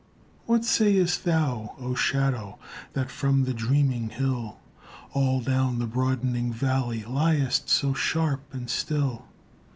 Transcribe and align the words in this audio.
What 0.47 0.65
sayest 0.65 1.25
thou, 1.25 1.75
Oh 1.77 1.93
shadow, 1.93 2.57
That 2.93 3.11
from 3.11 3.43
the 3.43 3.53
dreaming 3.53 4.09
hill 4.09 4.57
All 5.13 5.41
down 5.41 5.77
the 5.77 5.85
broadening 5.85 6.51
valley 6.51 7.03
Liest 7.05 7.69
so 7.69 7.93
sharp 7.93 8.51
and 8.51 8.67
still? 8.67 9.25